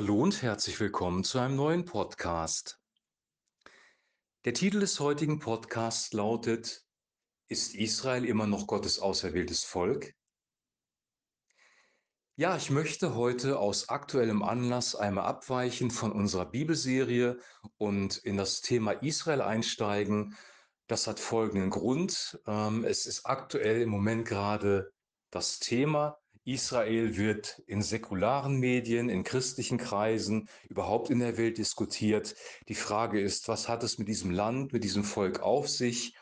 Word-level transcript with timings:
Hallo 0.00 0.22
und 0.22 0.42
herzlich 0.42 0.78
willkommen 0.78 1.24
zu 1.24 1.40
einem 1.40 1.56
neuen 1.56 1.84
Podcast. 1.84 2.78
Der 4.44 4.54
Titel 4.54 4.78
des 4.78 5.00
heutigen 5.00 5.40
Podcasts 5.40 6.12
lautet 6.12 6.86
Ist 7.48 7.74
Israel 7.74 8.24
immer 8.24 8.46
noch 8.46 8.68
Gottes 8.68 9.00
auserwähltes 9.00 9.64
Volk? 9.64 10.14
Ja, 12.36 12.56
ich 12.56 12.70
möchte 12.70 13.16
heute 13.16 13.58
aus 13.58 13.88
aktuellem 13.88 14.44
Anlass 14.44 14.94
einmal 14.94 15.24
abweichen 15.24 15.90
von 15.90 16.12
unserer 16.12 16.46
Bibelserie 16.46 17.40
und 17.76 18.18
in 18.18 18.36
das 18.36 18.60
Thema 18.60 18.92
Israel 18.92 19.40
einsteigen. 19.40 20.36
Das 20.86 21.08
hat 21.08 21.18
folgenden 21.18 21.70
Grund. 21.70 22.40
Ähm, 22.46 22.84
es 22.84 23.04
ist 23.04 23.26
aktuell 23.26 23.82
im 23.82 23.88
Moment 23.88 24.28
gerade 24.28 24.92
das 25.30 25.58
Thema 25.58 26.20
Israel 26.44 27.16
wird 27.16 27.62
in 27.66 27.82
säkularen 27.82 28.58
Medien, 28.58 29.08
in 29.08 29.24
christlichen 29.24 29.78
Kreisen, 29.78 30.48
überhaupt 30.68 31.10
in 31.10 31.18
der 31.18 31.36
Welt 31.36 31.58
diskutiert. 31.58 32.34
Die 32.68 32.74
Frage 32.74 33.20
ist, 33.20 33.48
was 33.48 33.68
hat 33.68 33.82
es 33.82 33.98
mit 33.98 34.08
diesem 34.08 34.30
Land, 34.30 34.72
mit 34.72 34.84
diesem 34.84 35.04
Volk 35.04 35.40
auf 35.40 35.68
sich? 35.68 36.16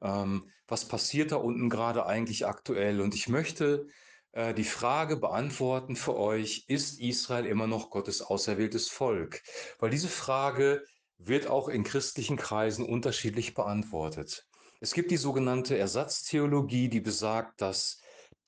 Ähm, 0.00 0.50
was 0.66 0.86
passiert 0.86 1.32
da 1.32 1.36
unten 1.36 1.70
gerade 1.70 2.06
eigentlich 2.06 2.46
aktuell? 2.46 3.00
Und 3.00 3.14
ich 3.14 3.28
möchte 3.28 3.86
äh, 4.32 4.54
die 4.54 4.64
Frage 4.64 5.16
beantworten 5.16 5.96
für 5.96 6.16
euch, 6.16 6.64
ist 6.68 7.00
Israel 7.00 7.46
immer 7.46 7.66
noch 7.66 7.90
Gottes 7.90 8.22
auserwähltes 8.22 8.88
Volk? 8.88 9.42
Weil 9.78 9.90
diese 9.90 10.08
Frage 10.08 10.84
wird 11.18 11.46
auch 11.46 11.68
in 11.68 11.84
christlichen 11.84 12.36
Kreisen 12.36 12.84
unterschiedlich 12.84 13.54
beantwortet. 13.54 14.46
Es 14.80 14.94
gibt 14.94 15.12
die 15.12 15.16
sogenannte 15.16 15.78
Ersatztheologie, 15.78 16.88
die 16.88 17.00
besagt, 17.00 17.60
dass 17.60 18.01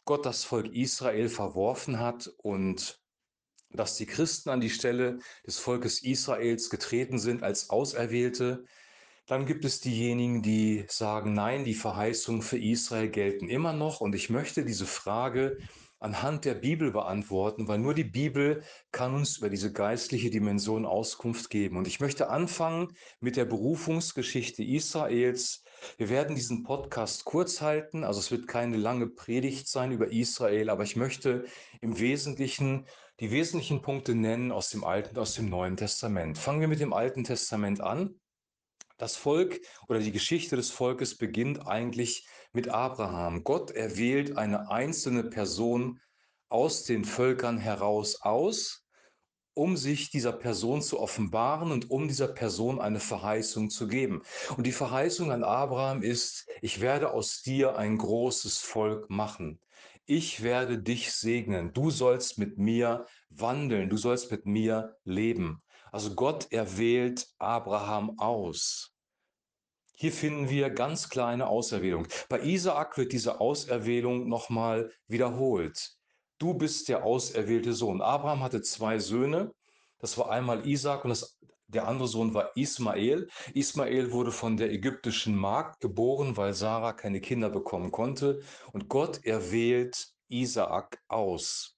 Gott 0.05 0.27
das 0.27 0.45
Volk 0.45 0.75
Israel 0.75 1.29
verworfen 1.29 1.99
hat 1.99 2.31
und 2.39 3.01
dass 3.71 3.97
die 3.97 4.07
Christen 4.07 4.51
an 4.51 4.61
die 4.61 4.71
Stelle 4.71 5.19
des 5.47 5.59
Volkes 5.59 6.03
Israels 6.03 6.71
getreten 6.71 7.19
sind 7.19 7.43
als 7.43 7.71
Auserwählte. 7.71 8.65
Dann 9.27 9.47
gibt 9.47 9.65
es 9.65 9.81
diejenigen, 9.81 10.43
die 10.43 10.85
sagen, 10.89 11.33
nein, 11.33 11.65
die 11.65 11.75
Verheißungen 11.75 12.43
für 12.43 12.59
Israel 12.59 13.09
gelten 13.09 13.49
immer 13.49 13.73
noch. 13.73 14.01
Und 14.01 14.15
ich 14.15 14.31
möchte 14.31 14.65
diese 14.65 14.87
Frage 14.87 15.59
anhand 16.05 16.45
der 16.45 16.55
Bibel 16.55 16.93
beantworten, 16.93 17.67
weil 17.67 17.79
nur 17.79 17.95
die 17.95 18.05
Bibel 18.05 18.63
kann 18.93 19.15
uns 19.15 19.39
über 19.39 19.49
diese 19.49 19.73
geistliche 19.73 20.29
Dimension 20.29 20.85
Auskunft 20.85 21.49
geben. 21.49 21.79
Und 21.79 21.87
ich 21.87 21.99
möchte 21.99 22.29
anfangen 22.29 22.95
mit 23.21 23.37
der 23.37 23.47
Berufungsgeschichte 23.47 24.63
Israels. 24.63 25.65
Wir 25.97 26.11
werden 26.11 26.37
diesen 26.37 26.63
Podcast 26.63 27.25
kurz 27.25 27.63
halten, 27.63 28.05
also 28.05 28.21
es 28.21 28.31
wird 28.31 28.47
keine 28.47 28.77
lange 28.77 29.07
Predigt 29.07 29.67
sein 29.67 29.93
über 29.93 30.13
Israel, 30.13 30.69
aber 30.69 30.85
ich 30.85 30.95
möchte 30.95 31.47
im 31.81 31.99
Wesentlichen 31.99 32.87
die 33.21 33.31
wesentlichen 33.31 33.81
Punkte 33.81 34.15
nennen 34.15 34.53
aus 34.53 34.69
dem 34.71 34.85
Alten 34.85 35.11
und 35.11 35.23
aus 35.23 35.35
dem 35.35 35.49
Neuen 35.49 35.77
Testament. 35.77 36.37
Fangen 36.37 36.61
wir 36.61 36.69
mit 36.69 36.81
dem 36.81 36.93
Alten 36.93 37.25
Testament 37.25 37.81
an. 37.81 38.21
Das 38.99 39.17
Volk 39.17 39.61
oder 39.89 40.01
die 40.01 40.13
Geschichte 40.13 40.57
des 40.57 40.71
Volkes 40.71 41.17
beginnt 41.17 41.67
eigentlich 41.67 42.27
mit 42.55 42.69
Abraham. 42.69 43.45
Gott 43.45 43.71
erwählt 43.73 44.39
eine 44.39 44.71
einzelne 44.71 45.25
Person 45.25 46.01
aus 46.49 46.85
den 46.85 47.05
Völkern 47.05 47.59
heraus 47.59 48.23
aus, 48.23 48.87
um 49.55 49.77
sich 49.77 50.11
dieser 50.11 50.33
Person 50.33 50.83
zu 50.83 50.99
offenbaren 51.01 51.71
und 51.73 51.91
um 51.91 52.09
dieser 52.09 52.29
Person 52.29 52.81
eine 52.81 53.01
Verheißung 53.01 53.71
zu 53.71 53.87
geben. 53.87 54.23
Und 54.57 54.67
die 54.67 54.73
Verheißung 54.73 55.31
an 55.31 55.45
Abraham 55.45 56.03
ist, 56.03 56.49
ich 56.61 56.81
werde 56.81 57.13
aus 57.13 57.43
dir 57.43 57.77
ein 57.77 57.99
großes 57.99 58.59
Volk 58.59 59.11
machen. 59.11 59.61
Ich 60.07 60.43
werde 60.43 60.79
dich 60.79 61.13
segnen. 61.13 61.73
Du 61.73 61.91
sollst 61.91 62.39
mit 62.39 62.59
mir 62.59 63.07
wandeln. 63.31 63.89
Du 63.89 63.97
sollst 63.97 64.31
mit 64.31 64.45
mir 64.45 64.97
leben. 65.05 65.63
Also 65.93 66.15
Gott 66.15 66.53
erwählt 66.53 67.29
Abraham 67.39 68.19
aus. 68.19 68.94
Hier 69.97 70.13
finden 70.13 70.51
wir 70.51 70.71
ganz 70.71 71.09
kleine 71.09 71.47
Auserwählung. 71.47 72.09
Bei 72.29 72.41
Isaak 72.41 72.99
wird 72.99 73.13
diese 73.13 73.41
Auserwählung 73.41 74.29
nochmal 74.29 74.91
wiederholt. 75.07 75.97
Du 76.39 76.55
bist 76.55 76.89
der 76.89 77.05
auserwählte 77.05 77.73
Sohn. 77.73 78.03
Abraham 78.03 78.43
hatte 78.43 78.61
zwei 78.61 78.99
Söhne. 78.99 79.55
Das 79.99 80.19
war 80.19 80.31
einmal 80.31 80.67
Isaak 80.67 81.05
und 81.05 81.11
das, 81.11 81.39
der 81.69 81.87
andere 81.87 82.09
Sohn 82.09 82.35
war 82.35 82.57
Ismael. 82.57 83.29
Ismael 83.55 84.11
wurde 84.11 84.33
von 84.33 84.57
der 84.57 84.73
ägyptischen 84.73 85.37
Magd 85.37 85.81
geboren, 85.81 86.37
weil 86.37 86.55
Sarah 86.55 86.93
keine 86.93 87.21
Kinder 87.21 87.49
bekommen 87.49 87.93
konnte. 87.93 88.43
Und 88.73 88.89
Gott 88.89 89.25
erwählt 89.25 90.09
Isaak 90.29 91.01
aus. 91.07 91.77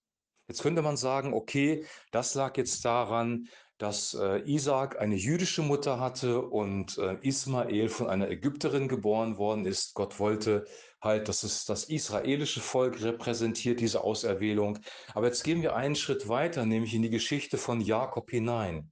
Jetzt 0.49 0.63
könnte 0.63 0.81
man 0.81 0.97
sagen, 0.97 1.35
okay, 1.35 1.85
das 2.13 2.35
lag 2.35 2.57
jetzt 2.57 2.85
daran, 2.85 3.49
dass 3.79 4.15
äh, 4.15 4.39
Isaak 4.45 4.99
eine 4.99 5.17
jüdische 5.17 5.63
Mutter 5.63 6.01
hatte 6.01 6.41
und 6.41 6.97
äh, 6.99 7.19
Ismael 7.21 7.89
von 7.89 8.09
einer 8.09 8.31
Ägypterin 8.31 8.89
geboren 8.89 9.37
worden 9.37 9.67
ist. 9.67 9.95
Gott 9.95 10.19
wollte 10.19 10.65
halt, 11.01 11.29
dass 11.29 11.43
es 11.43 11.65
das 11.67 11.85
israelische 11.85 12.61
Volk 12.61 13.03
repräsentiert, 13.03 13.81
diese 13.81 14.03
Auserwählung. 14.03 14.79
Aber 15.15 15.27
jetzt 15.27 15.45
gehen 15.45 15.63
wir 15.63 15.77
einen 15.77 15.95
Schritt 15.95 16.29
weiter, 16.29 16.65
nämlich 16.65 16.95
in 16.95 17.03
die 17.03 17.11
Geschichte 17.11 17.59
von 17.59 17.81
Jakob 17.81 18.31
hinein. 18.31 18.91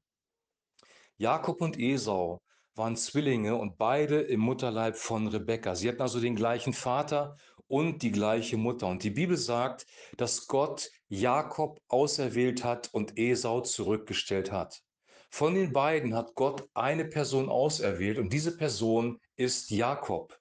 Jakob 1.17 1.61
und 1.61 1.79
Esau 1.79 2.43
waren 2.75 2.97
Zwillinge 2.97 3.57
und 3.57 3.79
beide 3.79 4.21
im 4.21 4.41
Mutterleib 4.41 4.97
von 4.97 5.29
Rebekka. 5.29 5.75
Sie 5.75 5.89
hatten 5.89 6.03
also 6.03 6.21
den 6.21 6.35
gleichen 6.35 6.73
Vater 6.73 7.37
und 7.69 8.03
die 8.03 8.11
gleiche 8.11 8.57
Mutter. 8.57 8.87
Und 8.89 9.03
die 9.03 9.11
Bibel 9.11 9.37
sagt, 9.37 9.87
dass 10.17 10.47
Gott 10.47 10.91
Jakob 11.09 11.81
auserwählt 11.89 12.65
hat 12.65 12.89
und 12.93 13.19
Esau 13.19 13.61
zurückgestellt 13.61 14.51
hat. 14.51 14.83
Von 15.31 15.55
den 15.55 15.73
beiden 15.73 16.15
hat 16.15 16.35
Gott 16.35 16.69
eine 16.75 17.05
Person 17.05 17.49
auserwählt 17.49 18.19
und 18.19 18.33
diese 18.33 18.57
Person 18.57 19.21
ist 19.37 19.71
Jakob. 19.71 20.39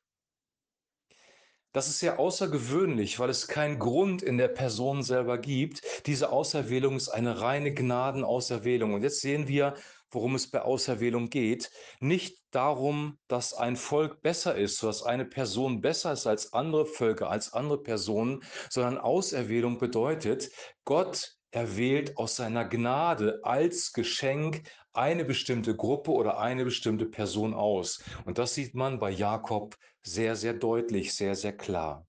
Das 1.73 1.87
ist 1.87 1.97
sehr 1.97 2.19
außergewöhnlich, 2.19 3.17
weil 3.17 3.31
es 3.31 3.47
keinen 3.47 3.79
Grund 3.79 4.21
in 4.21 4.37
der 4.37 4.47
Person 4.47 5.01
selber 5.01 5.39
gibt. 5.39 5.81
Diese 6.05 6.31
Auserwählung 6.31 6.95
ist 6.95 7.09
eine 7.09 7.41
reine 7.41 7.73
Gnadenauserwählung. 7.73 8.93
Und 8.93 9.01
jetzt 9.01 9.21
sehen 9.21 9.47
wir, 9.47 9.73
worum 10.13 10.35
es 10.35 10.49
bei 10.49 10.61
Auserwählung 10.61 11.29
geht. 11.29 11.71
Nicht 11.99 12.37
darum, 12.51 13.17
dass 13.27 13.53
ein 13.53 13.75
Volk 13.75 14.21
besser 14.21 14.55
ist, 14.55 14.81
dass 14.83 15.03
eine 15.03 15.25
Person 15.25 15.81
besser 15.81 16.13
ist 16.13 16.27
als 16.27 16.53
andere 16.53 16.85
Völker, 16.85 17.29
als 17.29 17.53
andere 17.53 17.81
Personen, 17.81 18.43
sondern 18.69 18.97
Auserwählung 18.97 19.77
bedeutet, 19.77 20.49
Gott 20.85 21.35
erwählt 21.51 22.17
aus 22.17 22.35
seiner 22.35 22.65
Gnade 22.65 23.39
als 23.43 23.93
Geschenk 23.93 24.63
eine 24.93 25.25
bestimmte 25.25 25.75
Gruppe 25.75 26.11
oder 26.11 26.39
eine 26.39 26.65
bestimmte 26.65 27.05
Person 27.05 27.53
aus. 27.53 28.03
Und 28.25 28.37
das 28.37 28.53
sieht 28.53 28.75
man 28.75 28.99
bei 28.99 29.09
Jakob 29.09 29.75
sehr, 30.03 30.35
sehr 30.35 30.53
deutlich, 30.53 31.13
sehr, 31.13 31.35
sehr 31.35 31.55
klar. 31.55 32.05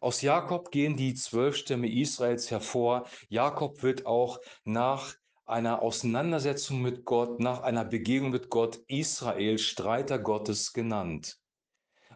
Aus 0.00 0.22
Jakob 0.22 0.70
gehen 0.70 0.96
die 0.96 1.14
zwölf 1.14 1.56
Stämme 1.56 1.90
Israels 1.90 2.50
hervor. 2.50 3.06
Jakob 3.28 3.82
wird 3.82 4.06
auch 4.06 4.38
nach 4.64 5.14
einer 5.50 5.82
Auseinandersetzung 5.82 6.80
mit 6.80 7.04
Gott, 7.04 7.40
nach 7.40 7.60
einer 7.60 7.84
Begegnung 7.84 8.30
mit 8.30 8.50
Gott 8.50 8.80
Israel, 8.86 9.58
Streiter 9.58 10.18
Gottes 10.18 10.72
genannt. 10.72 11.38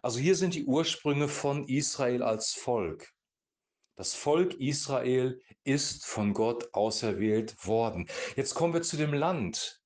Also 0.01 0.19
hier 0.19 0.35
sind 0.35 0.55
die 0.55 0.65
Ursprünge 0.65 1.27
von 1.27 1.67
Israel 1.67 2.23
als 2.23 2.53
Volk. 2.53 3.11
Das 3.95 4.13
Volk 4.13 4.53
Israel 4.55 5.41
ist 5.63 6.05
von 6.05 6.33
Gott 6.33 6.73
auserwählt 6.73 7.65
worden. 7.65 8.07
Jetzt 8.35 8.53
kommen 8.53 8.73
wir 8.73 8.81
zu 8.81 8.97
dem 8.97 9.13
Land. 9.13 9.81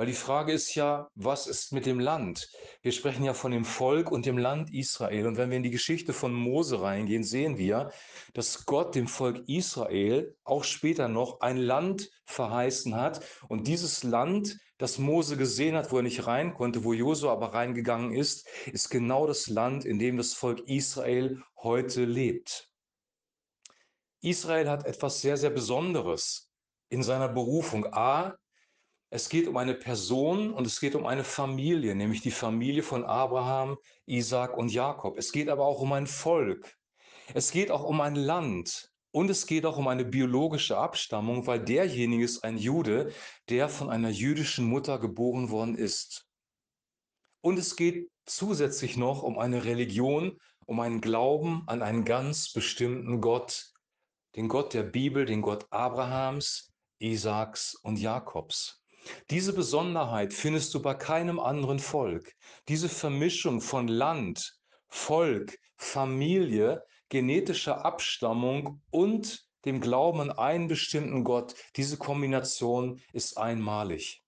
Weil 0.00 0.06
die 0.06 0.14
Frage 0.14 0.52
ist 0.52 0.74
ja, 0.76 1.10
was 1.14 1.46
ist 1.46 1.74
mit 1.74 1.84
dem 1.84 2.00
Land? 2.00 2.48
Wir 2.80 2.90
sprechen 2.90 3.22
ja 3.22 3.34
von 3.34 3.52
dem 3.52 3.66
Volk 3.66 4.10
und 4.10 4.24
dem 4.24 4.38
Land 4.38 4.72
Israel. 4.72 5.26
Und 5.26 5.36
wenn 5.36 5.50
wir 5.50 5.58
in 5.58 5.62
die 5.62 5.68
Geschichte 5.68 6.14
von 6.14 6.32
Mose 6.32 6.80
reingehen, 6.80 7.22
sehen 7.22 7.58
wir, 7.58 7.90
dass 8.32 8.64
Gott 8.64 8.94
dem 8.94 9.08
Volk 9.08 9.46
Israel 9.46 10.34
auch 10.42 10.64
später 10.64 11.08
noch 11.08 11.40
ein 11.42 11.58
Land 11.58 12.08
verheißen 12.24 12.96
hat. 12.96 13.22
Und 13.48 13.66
dieses 13.66 14.02
Land, 14.02 14.56
das 14.78 14.96
Mose 14.96 15.36
gesehen 15.36 15.76
hat, 15.76 15.92
wo 15.92 15.98
er 15.98 16.02
nicht 16.02 16.26
rein 16.26 16.54
konnte, 16.54 16.82
wo 16.82 16.94
Josua 16.94 17.32
aber 17.32 17.52
reingegangen 17.52 18.14
ist, 18.14 18.48
ist 18.72 18.88
genau 18.88 19.26
das 19.26 19.48
Land, 19.48 19.84
in 19.84 19.98
dem 19.98 20.16
das 20.16 20.32
Volk 20.32 20.60
Israel 20.66 21.42
heute 21.58 22.06
lebt. 22.06 22.70
Israel 24.22 24.70
hat 24.70 24.86
etwas 24.86 25.20
sehr, 25.20 25.36
sehr 25.36 25.50
Besonderes 25.50 26.48
in 26.88 27.02
seiner 27.02 27.28
Berufung. 27.28 27.84
A, 27.92 28.38
es 29.10 29.28
geht 29.28 29.48
um 29.48 29.56
eine 29.56 29.74
Person 29.74 30.52
und 30.52 30.66
es 30.66 30.78
geht 30.78 30.94
um 30.94 31.04
eine 31.04 31.24
Familie, 31.24 31.96
nämlich 31.96 32.22
die 32.22 32.30
Familie 32.30 32.84
von 32.84 33.04
Abraham, 33.04 33.76
Isaac 34.06 34.56
und 34.56 34.72
Jakob. 34.72 35.18
Es 35.18 35.32
geht 35.32 35.48
aber 35.48 35.64
auch 35.64 35.80
um 35.80 35.92
ein 35.92 36.06
Volk. 36.06 36.76
Es 37.34 37.50
geht 37.50 37.72
auch 37.72 37.82
um 37.82 38.00
ein 38.00 38.14
Land. 38.14 38.92
Und 39.12 39.28
es 39.28 39.46
geht 39.46 39.66
auch 39.66 39.76
um 39.76 39.88
eine 39.88 40.04
biologische 40.04 40.76
Abstammung, 40.76 41.48
weil 41.48 41.58
derjenige 41.58 42.24
ist 42.24 42.44
ein 42.44 42.56
Jude, 42.56 43.12
der 43.48 43.68
von 43.68 43.90
einer 43.90 44.10
jüdischen 44.10 44.66
Mutter 44.66 45.00
geboren 45.00 45.50
worden 45.50 45.74
ist. 45.74 46.28
Und 47.40 47.58
es 47.58 47.74
geht 47.74 48.08
zusätzlich 48.26 48.96
noch 48.96 49.24
um 49.24 49.36
eine 49.36 49.64
Religion, 49.64 50.38
um 50.66 50.78
einen 50.78 51.00
Glauben 51.00 51.64
an 51.66 51.82
einen 51.82 52.04
ganz 52.04 52.52
bestimmten 52.52 53.20
Gott, 53.20 53.72
den 54.36 54.46
Gott 54.46 54.72
der 54.72 54.84
Bibel, 54.84 55.24
den 55.24 55.42
Gott 55.42 55.66
Abrahams, 55.70 56.70
Isaaks 57.00 57.74
und 57.74 57.98
Jakobs. 57.98 58.79
Diese 59.30 59.52
Besonderheit 59.52 60.32
findest 60.32 60.74
du 60.74 60.82
bei 60.82 60.94
keinem 60.94 61.40
anderen 61.40 61.78
Volk. 61.78 62.34
Diese 62.68 62.88
Vermischung 62.88 63.60
von 63.60 63.88
Land, 63.88 64.58
Volk, 64.88 65.58
Familie, 65.76 66.82
genetischer 67.08 67.84
Abstammung 67.84 68.82
und 68.90 69.44
dem 69.64 69.80
Glauben 69.80 70.20
an 70.20 70.30
einen 70.30 70.68
bestimmten 70.68 71.24
Gott, 71.24 71.54
diese 71.76 71.96
Kombination 71.96 73.00
ist 73.12 73.36
einmalig. 73.36 74.22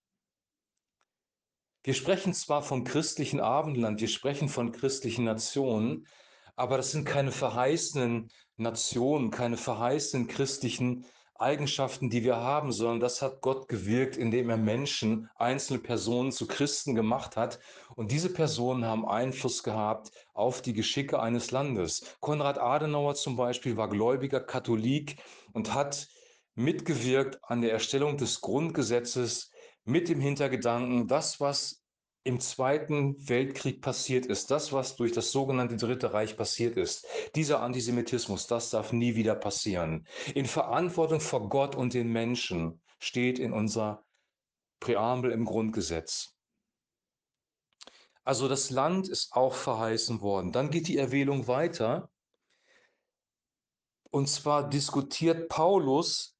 Wir 1.84 1.94
sprechen 1.94 2.32
zwar 2.32 2.62
von 2.62 2.84
christlichen 2.84 3.40
Abendland, 3.40 4.00
wir 4.00 4.08
sprechen 4.08 4.48
von 4.48 4.72
christlichen 4.72 5.24
Nationen, 5.24 6.06
aber 6.54 6.76
das 6.76 6.92
sind 6.92 7.04
keine 7.04 7.32
verheißenen 7.32 8.30
Nationen, 8.56 9.30
keine 9.30 9.56
verheißenen 9.56 10.28
christlichen 10.28 11.04
Eigenschaften, 11.34 12.10
die 12.10 12.24
wir 12.24 12.36
haben, 12.36 12.72
sondern 12.72 13.00
das 13.00 13.22
hat 13.22 13.40
Gott 13.40 13.68
gewirkt, 13.68 14.16
indem 14.16 14.50
er 14.50 14.56
Menschen, 14.56 15.28
einzelne 15.36 15.80
Personen 15.80 16.32
zu 16.32 16.46
Christen 16.46 16.94
gemacht 16.94 17.36
hat. 17.36 17.58
Und 17.96 18.12
diese 18.12 18.32
Personen 18.32 18.84
haben 18.84 19.06
Einfluss 19.06 19.62
gehabt 19.62 20.10
auf 20.34 20.62
die 20.62 20.72
Geschicke 20.72 21.20
eines 21.20 21.50
Landes. 21.50 22.16
Konrad 22.20 22.58
Adenauer 22.58 23.14
zum 23.14 23.36
Beispiel 23.36 23.76
war 23.76 23.88
gläubiger 23.88 24.40
Katholik 24.40 25.16
und 25.52 25.74
hat 25.74 26.08
mitgewirkt 26.54 27.38
an 27.42 27.62
der 27.62 27.72
Erstellung 27.72 28.16
des 28.16 28.40
Grundgesetzes 28.40 29.50
mit 29.84 30.08
dem 30.08 30.20
Hintergedanken, 30.20 31.08
das, 31.08 31.40
was 31.40 31.81
im 32.24 32.38
Zweiten 32.40 33.28
Weltkrieg 33.28 33.80
passiert 33.80 34.26
ist, 34.26 34.50
das, 34.50 34.72
was 34.72 34.96
durch 34.96 35.12
das 35.12 35.32
sogenannte 35.32 35.76
Dritte 35.76 36.12
Reich 36.12 36.36
passiert 36.36 36.76
ist, 36.76 37.06
dieser 37.34 37.60
Antisemitismus, 37.62 38.46
das 38.46 38.70
darf 38.70 38.92
nie 38.92 39.16
wieder 39.16 39.34
passieren. 39.34 40.06
In 40.34 40.46
Verantwortung 40.46 41.20
vor 41.20 41.48
Gott 41.48 41.74
und 41.74 41.94
den 41.94 42.12
Menschen 42.12 42.80
steht 43.00 43.38
in 43.38 43.52
unserer 43.52 44.04
Präambel 44.78 45.32
im 45.32 45.44
Grundgesetz. 45.44 46.36
Also 48.24 48.48
das 48.48 48.70
Land 48.70 49.08
ist 49.08 49.32
auch 49.32 49.54
verheißen 49.54 50.20
worden. 50.20 50.52
Dann 50.52 50.70
geht 50.70 50.86
die 50.86 50.98
Erwählung 50.98 51.48
weiter. 51.48 52.08
Und 54.10 54.28
zwar 54.28 54.68
diskutiert 54.68 55.48
Paulus 55.48 56.36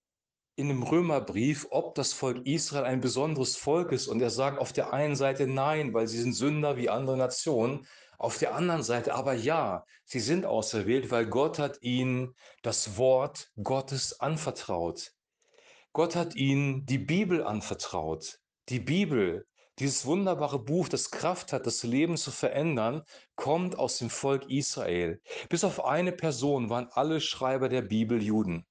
in 0.62 0.68
dem 0.68 0.84
Römerbrief, 0.84 1.66
ob 1.70 1.96
das 1.96 2.12
Volk 2.12 2.46
Israel 2.46 2.84
ein 2.84 3.00
besonderes 3.00 3.56
Volk 3.56 3.90
ist. 3.90 4.06
Und 4.06 4.22
er 4.22 4.30
sagt 4.30 4.60
auf 4.60 4.72
der 4.72 4.92
einen 4.92 5.16
Seite 5.16 5.48
nein, 5.48 5.92
weil 5.92 6.06
sie 6.06 6.20
sind 6.20 6.34
Sünder 6.34 6.76
wie 6.76 6.88
andere 6.88 7.16
Nationen. 7.16 7.84
Auf 8.16 8.38
der 8.38 8.54
anderen 8.54 8.84
Seite 8.84 9.16
aber 9.16 9.34
ja, 9.34 9.84
sie 10.04 10.20
sind 10.20 10.46
auserwählt, 10.46 11.10
weil 11.10 11.26
Gott 11.26 11.58
hat 11.58 11.82
ihnen 11.82 12.36
das 12.62 12.96
Wort 12.96 13.50
Gottes 13.60 14.20
anvertraut. 14.20 15.10
Gott 15.92 16.14
hat 16.14 16.36
ihnen 16.36 16.86
die 16.86 16.98
Bibel 16.98 17.42
anvertraut. 17.42 18.38
Die 18.68 18.78
Bibel, 18.78 19.44
dieses 19.80 20.06
wunderbare 20.06 20.60
Buch, 20.60 20.88
das 20.88 21.10
Kraft 21.10 21.52
hat, 21.52 21.66
das 21.66 21.82
Leben 21.82 22.16
zu 22.16 22.30
verändern, 22.30 23.02
kommt 23.34 23.76
aus 23.76 23.98
dem 23.98 24.10
Volk 24.10 24.48
Israel. 24.48 25.20
Bis 25.48 25.64
auf 25.64 25.84
eine 25.84 26.12
Person 26.12 26.70
waren 26.70 26.86
alle 26.92 27.20
Schreiber 27.20 27.68
der 27.68 27.82
Bibel 27.82 28.22
Juden. 28.22 28.64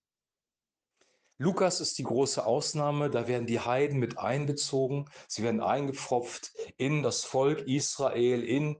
Lukas 1.42 1.82
ist 1.82 1.98
die 1.98 2.04
große 2.04 2.46
Ausnahme, 2.46 3.10
da 3.10 3.28
werden 3.28 3.48
die 3.48 3.60
Heiden 3.60 3.98
mit 3.98 4.20
einbezogen, 4.20 5.10
sie 5.28 5.42
werden 5.42 5.60
eingepfropft 5.60 6.52
in 6.78 7.02
das 7.02 7.24
Volk 7.24 7.62
Israel, 7.68 8.44
in 8.44 8.78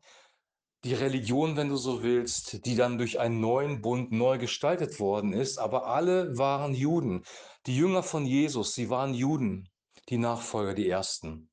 die 0.84 0.94
Religion, 0.94 1.58
wenn 1.58 1.70
du 1.70 1.76
so 1.76 2.04
willst, 2.04 2.64
die 2.68 2.76
dann 2.76 3.00
durch 3.00 3.20
einen 3.20 3.40
neuen 3.42 3.82
Bund 3.82 4.12
neu 4.12 4.38
gestaltet 4.38 5.00
worden 5.00 5.34
ist, 5.34 5.58
aber 5.58 5.88
alle 5.88 6.38
waren 6.38 6.76
Juden. 6.76 7.24
Die 7.66 7.76
Jünger 7.76 8.04
von 8.04 8.28
Jesus, 8.28 8.76
sie 8.76 8.92
waren 8.92 9.16
Juden, 9.16 9.68
die 10.10 10.20
Nachfolger, 10.20 10.76
die 10.76 10.88
Ersten. 10.88 11.50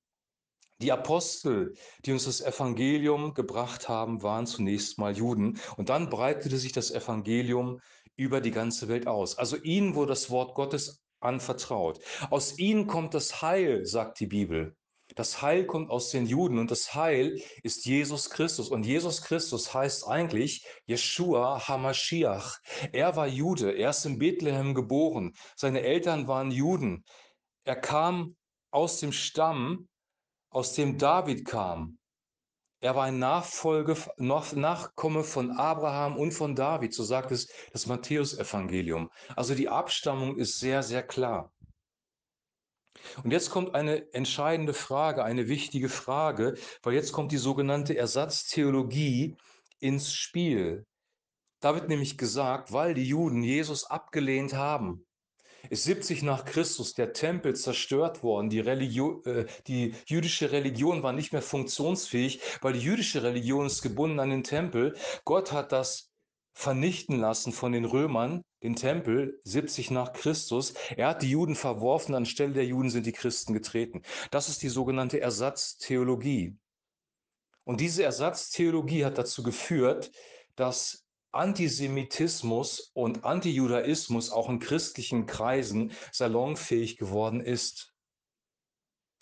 Die 0.80 0.92
Apostel, 0.92 1.74
die 2.04 2.12
uns 2.12 2.26
das 2.26 2.40
Evangelium 2.40 3.34
gebracht 3.34 3.88
haben, 3.88 4.22
waren 4.22 4.46
zunächst 4.46 4.96
mal 4.98 5.16
Juden. 5.16 5.58
Und 5.76 5.88
dann 5.88 6.08
breitete 6.08 6.56
sich 6.56 6.70
das 6.70 6.92
Evangelium 6.92 7.80
über 8.18 8.40
die 8.42 8.50
ganze 8.50 8.88
Welt 8.88 9.06
aus. 9.06 9.38
Also 9.38 9.56
ihnen 9.56 9.94
wurde 9.94 10.10
das 10.10 10.28
Wort 10.28 10.54
Gottes 10.54 11.00
anvertraut. 11.20 12.00
Aus 12.30 12.58
ihnen 12.58 12.86
kommt 12.86 13.14
das 13.14 13.40
Heil, 13.40 13.86
sagt 13.86 14.20
die 14.20 14.26
Bibel. 14.26 14.76
Das 15.14 15.40
Heil 15.40 15.64
kommt 15.66 15.90
aus 15.90 16.10
den 16.10 16.26
Juden 16.26 16.58
und 16.58 16.70
das 16.70 16.94
Heil 16.94 17.40
ist 17.62 17.86
Jesus 17.86 18.28
Christus. 18.28 18.68
Und 18.68 18.84
Jesus 18.84 19.22
Christus 19.22 19.72
heißt 19.72 20.06
eigentlich 20.06 20.66
Yeshua 20.86 21.66
Hamashiach. 21.66 22.58
Er 22.92 23.16
war 23.16 23.26
Jude, 23.26 23.72
er 23.72 23.90
ist 23.90 24.04
in 24.04 24.18
Bethlehem 24.18 24.74
geboren. 24.74 25.32
Seine 25.56 25.82
Eltern 25.82 26.28
waren 26.28 26.50
Juden. 26.50 27.04
Er 27.64 27.76
kam 27.76 28.36
aus 28.70 29.00
dem 29.00 29.12
Stamm, 29.12 29.88
aus 30.50 30.74
dem 30.74 30.98
David 30.98 31.46
kam. 31.46 31.98
Er 32.80 32.94
war 32.94 33.04
ein 33.04 33.18
Nachfolge, 33.18 33.96
Nachkomme 34.18 35.24
von 35.24 35.50
Abraham 35.50 36.16
und 36.16 36.32
von 36.32 36.54
David, 36.54 36.94
so 36.94 37.02
sagt 37.02 37.32
es 37.32 37.48
das 37.72 37.86
Matthäusevangelium. 37.86 39.10
Also 39.34 39.54
die 39.54 39.68
Abstammung 39.68 40.36
ist 40.36 40.60
sehr, 40.60 40.84
sehr 40.84 41.02
klar. 41.02 41.52
Und 43.24 43.32
jetzt 43.32 43.50
kommt 43.50 43.74
eine 43.74 44.12
entscheidende 44.12 44.74
Frage, 44.74 45.24
eine 45.24 45.48
wichtige 45.48 45.88
Frage, 45.88 46.56
weil 46.82 46.94
jetzt 46.94 47.12
kommt 47.12 47.32
die 47.32 47.36
sogenannte 47.36 47.96
Ersatztheologie 47.96 49.36
ins 49.80 50.12
Spiel. 50.12 50.86
Da 51.60 51.74
wird 51.74 51.88
nämlich 51.88 52.16
gesagt, 52.16 52.72
weil 52.72 52.94
die 52.94 53.08
Juden 53.08 53.42
Jesus 53.42 53.84
abgelehnt 53.84 54.54
haben, 54.54 55.04
ist 55.70 55.84
70 55.84 56.22
nach 56.22 56.44
Christus 56.44 56.94
der 56.94 57.12
Tempel 57.12 57.54
zerstört 57.54 58.22
worden. 58.22 58.50
Die, 58.50 58.60
Religion, 58.60 59.24
äh, 59.24 59.46
die 59.66 59.94
jüdische 60.06 60.52
Religion 60.52 61.02
war 61.02 61.12
nicht 61.12 61.32
mehr 61.32 61.42
funktionsfähig, 61.42 62.40
weil 62.60 62.72
die 62.72 62.80
jüdische 62.80 63.22
Religion 63.22 63.66
ist 63.66 63.82
gebunden 63.82 64.20
an 64.20 64.30
den 64.30 64.44
Tempel. 64.44 64.96
Gott 65.24 65.52
hat 65.52 65.72
das 65.72 66.10
vernichten 66.54 67.20
lassen 67.20 67.52
von 67.52 67.72
den 67.72 67.84
Römern, 67.84 68.42
den 68.62 68.74
Tempel 68.74 69.40
70 69.44 69.92
nach 69.92 70.12
Christus. 70.12 70.74
Er 70.96 71.08
hat 71.08 71.22
die 71.22 71.30
Juden 71.30 71.54
verworfen, 71.54 72.14
anstelle 72.14 72.52
der 72.52 72.66
Juden 72.66 72.90
sind 72.90 73.06
die 73.06 73.12
Christen 73.12 73.52
getreten. 73.54 74.02
Das 74.30 74.48
ist 74.48 74.62
die 74.62 74.68
sogenannte 74.68 75.20
Ersatztheologie. 75.20 76.56
Und 77.64 77.80
diese 77.80 78.02
Ersatztheologie 78.02 79.04
hat 79.04 79.18
dazu 79.18 79.42
geführt, 79.42 80.10
dass 80.56 81.07
Antisemitismus 81.32 82.90
und 82.94 83.24
Antijudaismus 83.24 84.30
auch 84.30 84.48
in 84.48 84.60
christlichen 84.60 85.26
Kreisen 85.26 85.92
salonfähig 86.12 86.96
geworden 86.96 87.40
ist. 87.40 87.94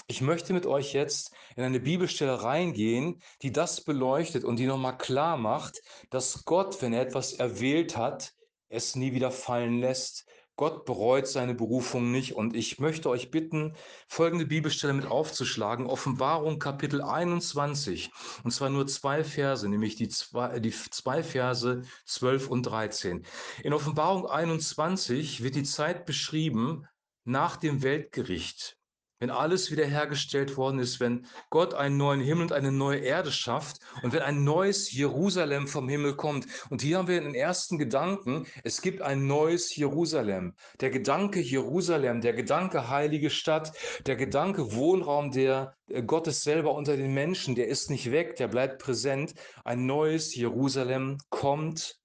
Ich 0.09 0.21
möchte 0.21 0.53
mit 0.53 0.67
euch 0.67 0.93
jetzt 0.93 1.33
in 1.57 1.65
eine 1.65 1.81
Bibelstelle 1.81 2.43
reingehen, 2.43 3.21
die 3.43 3.51
das 3.51 3.83
beleuchtet 3.83 4.45
und 4.45 4.57
die 4.57 4.67
nochmal 4.67 4.97
klar 4.97 5.37
macht, 5.37 5.81
dass 6.11 6.45
Gott, 6.45 6.81
wenn 6.81 6.93
er 6.93 7.03
etwas 7.03 7.33
erwählt 7.33 7.97
hat, 7.97 8.33
es 8.69 8.95
nie 8.95 9.13
wieder 9.13 9.33
fallen 9.33 9.81
lässt, 9.81 10.27
Gott 10.57 10.87
bereut 10.87 11.27
seine 11.29 11.55
Berufung 11.55 12.11
nicht. 12.11 12.35
Und 12.35 12.57
ich 12.57 12.79
möchte 12.79 13.11
euch 13.11 13.31
bitten, 13.31 13.75
folgende 14.09 14.47
Bibelstelle 14.47 14.95
mit 14.95 15.07
aufzuschlagen. 15.07 15.87
Offenbarung 15.87 16.59
Kapitel 16.59 17.03
21. 17.03 18.11
Und 18.43 18.51
zwar 18.51 18.71
nur 18.71 18.87
zwei 18.87 19.23
Verse, 19.23 19.69
nämlich 19.69 19.97
die 19.97 20.09
zwei, 20.09 20.59
die 20.59 20.71
zwei 20.71 21.23
Verse 21.23 21.83
12 22.07 22.49
und 22.49 22.63
13. 22.63 23.27
In 23.63 23.73
Offenbarung 23.75 24.27
21 24.27 25.43
wird 25.43 25.57
die 25.57 25.65
Zeit 25.65 26.07
beschrieben 26.07 26.87
nach 27.25 27.57
dem 27.57 27.83
Weltgericht 27.83 28.76
wenn 29.19 29.31
alles 29.31 29.71
wiederhergestellt 29.71 30.57
worden 30.57 30.79
ist, 30.79 31.01
wenn 31.01 31.27
Gott 31.51 31.75
einen 31.75 31.97
neuen 31.97 32.21
Himmel 32.21 32.45
und 32.45 32.53
eine 32.53 32.73
neue 32.73 32.99
Erde 32.99 33.33
schafft 33.33 33.81
und 34.03 34.13
wenn 34.13 34.23
ein 34.23 34.45
neues 34.45 34.93
Jerusalem 34.93 35.67
vom 35.69 35.89
Himmel 35.89 36.17
kommt. 36.17 36.47
Und 36.71 36.83
hier 36.83 36.99
haben 36.99 37.09
wir 37.09 37.21
den 37.21 37.35
ersten 37.35 37.79
Gedanken, 37.79 38.47
es 38.63 38.83
gibt 38.83 39.01
ein 39.03 39.27
neues 39.27 39.75
Jerusalem. 39.75 40.55
Der 40.81 40.91
Gedanke 40.91 41.41
Jerusalem, 41.41 42.21
der 42.21 42.35
Gedanke 42.35 42.91
heilige 42.91 43.31
Stadt, 43.31 43.73
der 44.07 44.17
Gedanke 44.17 44.75
Wohnraum 44.75 45.31
der 45.31 45.75
äh, 45.89 46.03
Gottes 46.03 46.43
selber 46.43 46.75
unter 46.75 46.97
den 46.97 47.15
Menschen, 47.15 47.55
der 47.55 47.69
ist 47.69 47.91
nicht 47.91 48.11
weg, 48.11 48.37
der 48.37 48.49
bleibt 48.49 48.83
präsent. 48.83 49.35
Ein 49.65 49.87
neues 49.87 50.35
Jerusalem 50.35 51.19
kommt 51.31 51.99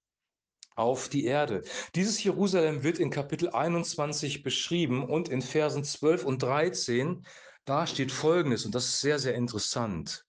auf 0.74 1.08
die 1.08 1.24
Erde. 1.24 1.62
Dieses 1.94 2.22
Jerusalem 2.22 2.82
wird 2.82 2.98
in 2.98 3.10
Kapitel 3.10 3.50
21 3.50 4.42
beschrieben 4.42 5.04
und 5.08 5.28
in 5.28 5.42
Versen 5.42 5.84
12 5.84 6.24
und 6.24 6.42
13, 6.42 7.26
da 7.64 7.86
steht 7.86 8.12
Folgendes, 8.12 8.64
und 8.64 8.74
das 8.74 8.86
ist 8.86 9.00
sehr, 9.00 9.18
sehr 9.18 9.34
interessant. 9.34 10.26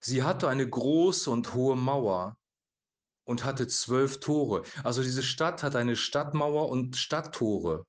Sie 0.00 0.22
hatte 0.22 0.48
eine 0.48 0.68
große 0.68 1.30
und 1.30 1.54
hohe 1.54 1.76
Mauer 1.76 2.36
und 3.24 3.44
hatte 3.44 3.66
zwölf 3.66 4.20
Tore. 4.20 4.62
Also 4.84 5.02
diese 5.02 5.22
Stadt 5.22 5.62
hat 5.62 5.76
eine 5.76 5.96
Stadtmauer 5.96 6.68
und 6.68 6.96
Stadttore. 6.96 7.84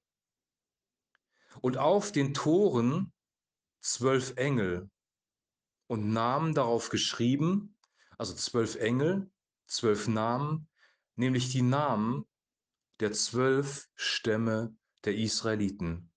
Und 1.62 1.78
auf 1.78 2.12
den 2.12 2.34
Toren 2.34 3.12
zwölf 3.82 4.34
Engel 4.38 4.90
und 5.88 6.12
Namen 6.12 6.54
darauf 6.54 6.90
geschrieben, 6.90 7.76
also 8.18 8.34
zwölf 8.34 8.76
Engel, 8.76 9.32
zwölf 9.66 10.08
Namen, 10.08 10.69
nämlich 11.20 11.50
die 11.50 11.62
Namen 11.62 12.26
der 13.00 13.12
zwölf 13.14 13.88
Stämme 13.96 14.76
der 15.06 15.16
Israeliten. 15.16 16.10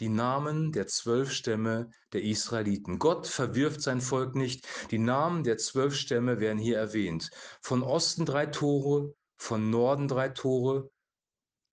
die 0.00 0.08
Namen 0.08 0.72
der 0.72 0.86
zwölf 0.86 1.30
Stämme 1.30 1.90
der 2.12 2.22
Israeliten. 2.22 2.98
Gott 2.98 3.26
verwirft 3.26 3.82
sein 3.82 4.00
Volk 4.00 4.34
nicht. 4.34 4.66
Die 4.90 4.98
Namen 4.98 5.44
der 5.44 5.58
zwölf 5.58 5.94
Stämme 5.94 6.40
werden 6.40 6.58
hier 6.58 6.78
erwähnt. 6.78 7.30
Von 7.60 7.82
Osten 7.82 8.24
drei 8.24 8.46
Tore, 8.46 9.14
von 9.36 9.70
Norden 9.70 10.08
drei 10.08 10.30
Tore, 10.30 10.90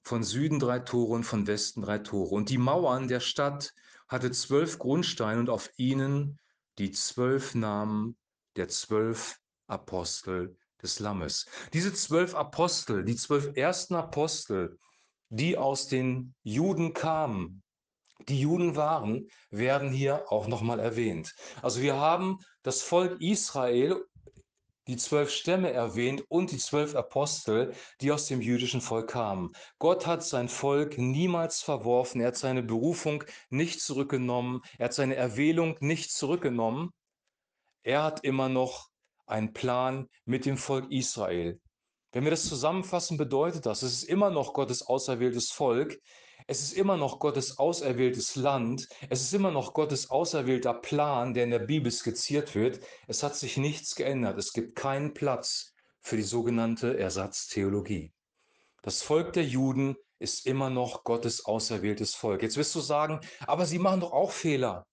von 0.04 0.24
Süden 0.24 0.60
drei 0.60 0.80
Tore 0.80 1.14
und 1.14 1.24
von 1.24 1.48
Westen 1.48 1.82
drei 1.82 2.00
Tore. 2.00 2.36
Und 2.36 2.50
die 2.50 2.58
Mauern 2.58 3.08
der 3.08 3.22
Stadt 3.22 3.74
hatte 4.08 4.32
zwölf 4.32 4.78
Grundsteine 4.78 5.40
und 5.40 5.50
auf 5.50 5.70
ihnen 5.78 6.38
die 6.78 6.92
zwölf 6.92 7.56
Namen 7.56 8.18
der 8.58 8.68
zwölf 8.68 9.40
Apostel 9.68 10.58
des 10.88 11.00
Lammes. 11.00 11.46
Diese 11.74 11.94
zwölf 11.94 12.34
Apostel, 12.34 13.04
die 13.04 13.16
zwölf 13.16 13.56
ersten 13.56 13.96
Apostel, 13.96 14.78
die 15.30 15.58
aus 15.58 15.88
den 15.88 16.34
Juden 16.44 16.94
kamen, 16.94 17.62
die 18.30 18.40
Juden 18.40 18.76
waren, 18.76 19.28
werden 19.52 19.92
hier 19.92 20.32
auch 20.32 20.48
nochmal 20.48 20.80
erwähnt. 20.80 21.36
Also 21.62 21.82
wir 21.82 21.98
haben 21.98 22.40
das 22.64 22.82
Volk 22.82 23.22
Israel, 23.22 24.02
die 24.88 24.96
zwölf 24.96 25.30
Stämme 25.30 25.72
erwähnt 25.72 26.24
und 26.30 26.52
die 26.52 26.58
zwölf 26.58 26.96
Apostel, 26.96 27.74
die 28.00 28.12
aus 28.12 28.28
dem 28.28 28.42
jüdischen 28.42 28.80
Volk 28.80 29.10
kamen. 29.10 29.52
Gott 29.80 30.08
hat 30.08 30.24
sein 30.24 30.48
Volk 30.48 30.98
niemals 30.98 31.62
verworfen, 31.62 32.22
er 32.22 32.28
hat 32.28 32.38
seine 32.38 32.64
Berufung 32.64 33.26
nicht 33.50 33.82
zurückgenommen, 33.82 34.62
er 34.78 34.86
hat 34.86 34.94
seine 34.94 35.16
Erwählung 35.16 35.76
nicht 35.82 36.12
zurückgenommen. 36.12 36.92
Er 37.84 38.04
hat 38.04 38.24
immer 38.24 38.48
noch 38.50 38.87
einen 39.28 39.54
Plan 39.54 40.08
mit 40.26 40.46
dem 40.46 40.58
Volk 40.58 40.92
Israel. 40.92 41.60
Wenn 42.12 42.24
wir 42.24 42.32
das 42.32 42.46
zusammenfassen, 42.46 43.18
bedeutet 43.18 43.66
das, 43.66 43.84
es 43.84 43.94
ist 43.94 44.04
immer 44.04 44.30
noch 44.30 44.54
Gottes 44.54 44.88
auserwähltes 44.88 45.52
Volk, 45.52 46.00
es 46.48 46.62
ist 46.62 46.74
immer 46.74 46.96
noch 46.96 47.20
Gottes 47.20 47.60
auserwähltes 47.60 48.36
Land, 48.36 48.88
es 49.10 49.22
ist 49.22 49.34
immer 49.34 49.52
noch 49.52 49.74
Gottes 49.74 50.10
auserwählter 50.10 50.74
Plan, 50.74 51.34
der 51.34 51.44
in 51.44 51.52
der 51.52 51.60
Bibel 51.60 51.92
skizziert 51.92 52.56
wird. 52.56 52.80
Es 53.08 53.22
hat 53.24 53.36
sich 53.36 53.58
nichts 53.58 53.96
geändert, 53.96 54.38
es 54.38 54.54
gibt 54.54 54.76
keinen 54.76 55.14
Platz 55.14 55.74
für 56.02 56.16
die 56.16 56.24
sogenannte 56.24 56.98
Ersatztheologie. 56.98 58.14
Das 58.82 59.02
Volk 59.02 59.34
der 59.34 59.44
Juden 59.44 59.98
ist 60.20 60.46
immer 60.46 60.70
noch 60.70 61.04
Gottes 61.04 61.46
auserwähltes 61.46 62.16
Volk. 62.16 62.42
Jetzt 62.42 62.56
wirst 62.56 62.74
du 62.74 62.80
sagen, 62.80 63.20
aber 63.46 63.66
sie 63.66 63.80
machen 63.80 64.00
doch 64.00 64.14
auch 64.14 64.32
Fehler. 64.32 64.88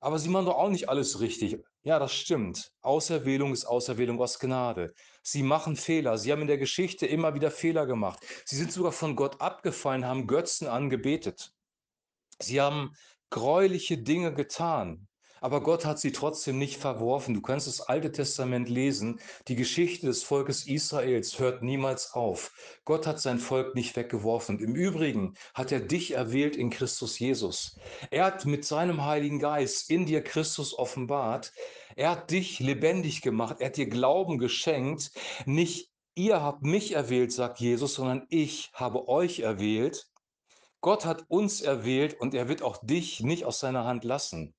Aber 0.00 0.18
sie 0.18 0.30
machen 0.30 0.46
doch 0.46 0.56
auch 0.56 0.70
nicht 0.70 0.88
alles 0.88 1.20
richtig. 1.20 1.58
Ja, 1.82 1.98
das 1.98 2.12
stimmt. 2.12 2.72
Auserwählung 2.80 3.52
ist 3.52 3.66
Auserwählung 3.66 4.20
aus 4.20 4.38
Gnade. 4.38 4.92
Sie 5.22 5.42
machen 5.42 5.76
Fehler. 5.76 6.16
Sie 6.16 6.32
haben 6.32 6.40
in 6.42 6.48
der 6.48 6.58
Geschichte 6.58 7.06
immer 7.06 7.34
wieder 7.34 7.50
Fehler 7.50 7.86
gemacht. 7.86 8.20
Sie 8.46 8.56
sind 8.56 8.72
sogar 8.72 8.92
von 8.92 9.14
Gott 9.14 9.40
abgefallen, 9.40 10.06
haben 10.06 10.26
Götzen 10.26 10.68
angebetet. 10.68 11.52
Sie 12.38 12.60
haben 12.60 12.94
gräuliche 13.28 13.98
Dinge 13.98 14.32
getan. 14.32 15.06
Aber 15.40 15.62
Gott 15.62 15.84
hat 15.84 15.98
sie 15.98 16.12
trotzdem 16.12 16.58
nicht 16.58 16.76
verworfen. 16.76 17.34
Du 17.34 17.40
kannst 17.40 17.66
das 17.66 17.80
Alte 17.80 18.12
Testament 18.12 18.68
lesen. 18.68 19.20
Die 19.48 19.56
Geschichte 19.56 20.06
des 20.06 20.22
Volkes 20.22 20.66
Israels 20.66 21.38
hört 21.38 21.62
niemals 21.62 22.12
auf. 22.12 22.52
Gott 22.84 23.06
hat 23.06 23.20
sein 23.20 23.38
Volk 23.38 23.74
nicht 23.74 23.96
weggeworfen. 23.96 24.58
Im 24.58 24.74
Übrigen 24.74 25.34
hat 25.54 25.72
er 25.72 25.80
dich 25.80 26.12
erwählt 26.12 26.56
in 26.56 26.70
Christus 26.70 27.18
Jesus. 27.18 27.78
Er 28.10 28.26
hat 28.26 28.44
mit 28.44 28.64
seinem 28.64 29.04
Heiligen 29.04 29.38
Geist 29.38 29.90
in 29.90 30.06
dir 30.06 30.22
Christus 30.22 30.78
offenbart. 30.78 31.52
Er 31.96 32.10
hat 32.10 32.30
dich 32.30 32.58
lebendig 32.60 33.22
gemacht. 33.22 33.56
Er 33.60 33.66
hat 33.66 33.76
dir 33.76 33.88
Glauben 33.88 34.38
geschenkt. 34.38 35.12
Nicht 35.46 35.90
ihr 36.14 36.42
habt 36.42 36.62
mich 36.62 36.92
erwählt, 36.92 37.32
sagt 37.32 37.60
Jesus, 37.60 37.94
sondern 37.94 38.26
ich 38.28 38.70
habe 38.74 39.08
euch 39.08 39.40
erwählt. 39.40 40.06
Gott 40.82 41.04
hat 41.04 41.24
uns 41.28 41.60
erwählt 41.60 42.18
und 42.20 42.34
er 42.34 42.48
wird 42.48 42.62
auch 42.62 42.78
dich 42.82 43.20
nicht 43.20 43.44
aus 43.44 43.60
seiner 43.60 43.84
Hand 43.84 44.04
lassen. 44.04 44.54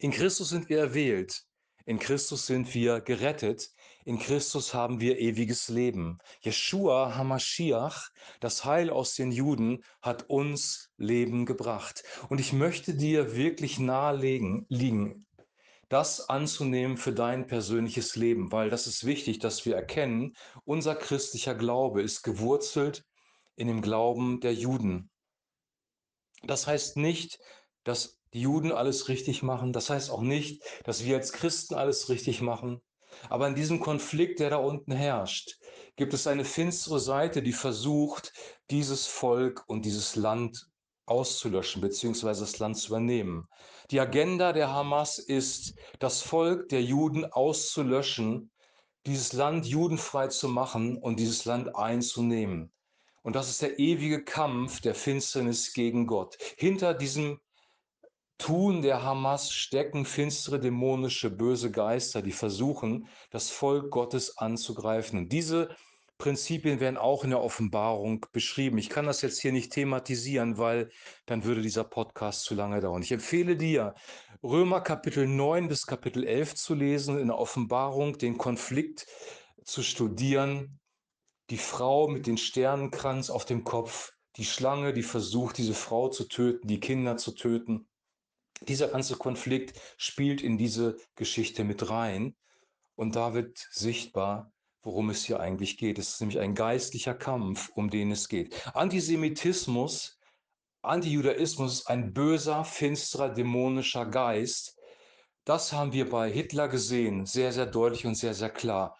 In 0.00 0.12
Christus 0.12 0.48
sind 0.48 0.70
wir 0.70 0.78
erwählt. 0.78 1.44
In 1.84 1.98
Christus 1.98 2.46
sind 2.46 2.72
wir 2.72 3.02
gerettet. 3.02 3.68
In 4.06 4.18
Christus 4.18 4.72
haben 4.72 4.98
wir 4.98 5.18
ewiges 5.18 5.68
Leben. 5.68 6.16
Jeshua 6.40 7.14
Hamashiach, 7.16 8.08
das 8.40 8.64
Heil 8.64 8.88
aus 8.88 9.14
den 9.14 9.30
Juden, 9.30 9.84
hat 10.00 10.30
uns 10.30 10.88
Leben 10.96 11.44
gebracht. 11.44 12.02
Und 12.30 12.40
ich 12.40 12.54
möchte 12.54 12.94
dir 12.94 13.36
wirklich 13.36 13.78
nahelegen, 13.78 14.64
liegen, 14.70 15.26
das 15.90 16.30
anzunehmen 16.30 16.96
für 16.96 17.12
dein 17.12 17.46
persönliches 17.46 18.16
Leben, 18.16 18.50
weil 18.52 18.70
das 18.70 18.86
ist 18.86 19.04
wichtig, 19.04 19.38
dass 19.38 19.66
wir 19.66 19.76
erkennen, 19.76 20.32
unser 20.64 20.94
christlicher 20.94 21.54
Glaube 21.54 22.00
ist 22.00 22.22
gewurzelt 22.22 23.04
in 23.54 23.68
dem 23.68 23.82
Glauben 23.82 24.40
der 24.40 24.54
Juden. 24.54 25.10
Das 26.42 26.66
heißt 26.66 26.96
nicht, 26.96 27.38
dass 27.84 28.19
die 28.32 28.40
Juden 28.40 28.72
alles 28.72 29.08
richtig 29.08 29.42
machen. 29.42 29.72
Das 29.72 29.90
heißt 29.90 30.10
auch 30.10 30.22
nicht, 30.22 30.62
dass 30.84 31.04
wir 31.04 31.16
als 31.16 31.32
Christen 31.32 31.74
alles 31.74 32.08
richtig 32.08 32.40
machen. 32.40 32.80
Aber 33.28 33.48
in 33.48 33.54
diesem 33.54 33.80
Konflikt, 33.80 34.40
der 34.40 34.50
da 34.50 34.56
unten 34.56 34.92
herrscht, 34.92 35.58
gibt 35.96 36.14
es 36.14 36.26
eine 36.26 36.44
finstere 36.44 37.00
Seite, 37.00 37.42
die 37.42 37.52
versucht, 37.52 38.32
dieses 38.70 39.06
Volk 39.06 39.64
und 39.66 39.84
dieses 39.84 40.16
Land 40.16 40.68
auszulöschen, 41.06 41.82
beziehungsweise 41.82 42.42
das 42.42 42.58
Land 42.60 42.78
zu 42.78 42.88
übernehmen. 42.88 43.48
Die 43.90 43.98
Agenda 43.98 44.52
der 44.52 44.72
Hamas 44.72 45.18
ist, 45.18 45.74
das 45.98 46.22
Volk 46.22 46.68
der 46.68 46.82
Juden 46.82 47.24
auszulöschen, 47.24 48.50
dieses 49.06 49.32
Land 49.32 49.66
judenfrei 49.66 50.28
zu 50.28 50.48
machen 50.48 50.96
und 50.96 51.18
dieses 51.18 51.44
Land 51.44 51.74
einzunehmen. 51.74 52.72
Und 53.22 53.34
das 53.34 53.50
ist 53.50 53.60
der 53.60 53.78
ewige 53.78 54.24
Kampf 54.24 54.80
der 54.80 54.94
Finsternis 54.94 55.72
gegen 55.72 56.06
Gott. 56.06 56.38
Hinter 56.56 56.94
diesem 56.94 57.40
Tun 58.40 58.80
der 58.80 59.02
Hamas 59.02 59.52
stecken 59.52 60.06
finstere, 60.06 60.58
dämonische, 60.58 61.28
böse 61.28 61.70
Geister, 61.70 62.22
die 62.22 62.32
versuchen, 62.32 63.06
das 63.30 63.50
Volk 63.50 63.90
Gottes 63.90 64.38
anzugreifen. 64.38 65.18
Und 65.18 65.28
diese 65.30 65.68
Prinzipien 66.16 66.80
werden 66.80 66.96
auch 66.96 67.22
in 67.22 67.30
der 67.30 67.42
Offenbarung 67.42 68.24
beschrieben. 68.32 68.78
Ich 68.78 68.88
kann 68.88 69.04
das 69.04 69.20
jetzt 69.20 69.42
hier 69.42 69.52
nicht 69.52 69.74
thematisieren, 69.74 70.56
weil 70.56 70.88
dann 71.26 71.44
würde 71.44 71.60
dieser 71.60 71.84
Podcast 71.84 72.44
zu 72.44 72.54
lange 72.54 72.80
dauern. 72.80 73.02
Ich 73.02 73.12
empfehle 73.12 73.58
dir, 73.58 73.94
Römer 74.42 74.80
Kapitel 74.80 75.26
9 75.26 75.68
bis 75.68 75.84
Kapitel 75.84 76.24
11 76.24 76.54
zu 76.54 76.74
lesen, 76.74 77.18
in 77.18 77.26
der 77.26 77.38
Offenbarung 77.38 78.16
den 78.16 78.38
Konflikt 78.38 79.06
zu 79.64 79.82
studieren. 79.82 80.80
Die 81.50 81.58
Frau 81.58 82.08
mit 82.08 82.26
dem 82.26 82.38
Sternenkranz 82.38 83.28
auf 83.28 83.44
dem 83.44 83.64
Kopf, 83.64 84.12
die 84.36 84.46
Schlange, 84.46 84.94
die 84.94 85.02
versucht, 85.02 85.58
diese 85.58 85.74
Frau 85.74 86.08
zu 86.08 86.26
töten, 86.26 86.66
die 86.66 86.80
Kinder 86.80 87.18
zu 87.18 87.32
töten. 87.32 87.86
Dieser 88.68 88.88
ganze 88.88 89.16
Konflikt 89.16 89.80
spielt 89.96 90.42
in 90.42 90.58
diese 90.58 90.96
Geschichte 91.14 91.64
mit 91.64 91.88
rein 91.88 92.36
und 92.94 93.16
da 93.16 93.32
wird 93.32 93.56
sichtbar, 93.70 94.52
worum 94.82 95.10
es 95.10 95.24
hier 95.24 95.40
eigentlich 95.40 95.78
geht. 95.78 95.98
Es 95.98 96.10
ist 96.10 96.20
nämlich 96.20 96.38
ein 96.38 96.54
geistlicher 96.54 97.14
Kampf, 97.14 97.70
um 97.74 97.88
den 97.88 98.10
es 98.10 98.28
geht. 98.28 98.54
Antisemitismus, 98.74 100.18
Antijudaismus 100.82 101.80
ist 101.80 101.86
ein 101.86 102.12
böser, 102.12 102.64
finsterer, 102.64 103.30
dämonischer 103.30 104.06
Geist. 104.06 104.76
Das 105.44 105.72
haben 105.72 105.92
wir 105.92 106.08
bei 106.08 106.30
Hitler 106.30 106.68
gesehen, 106.68 107.26
sehr, 107.26 107.52
sehr 107.52 107.66
deutlich 107.66 108.06
und 108.06 108.14
sehr, 108.14 108.34
sehr 108.34 108.50
klar. 108.50 108.96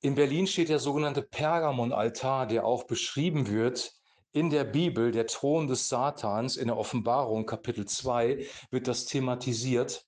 In 0.00 0.14
Berlin 0.14 0.46
steht 0.46 0.68
der 0.68 0.78
sogenannte 0.78 1.22
Pergamon-Altar, 1.22 2.46
der 2.46 2.64
auch 2.64 2.84
beschrieben 2.84 3.48
wird 3.48 3.97
in 4.32 4.50
der 4.50 4.64
Bibel, 4.64 5.10
der 5.10 5.26
Thron 5.26 5.66
des 5.66 5.88
Satans, 5.88 6.56
in 6.56 6.68
der 6.68 6.76
Offenbarung 6.76 7.46
Kapitel 7.46 7.86
2, 7.86 8.46
wird 8.70 8.88
das 8.88 9.06
thematisiert. 9.06 10.06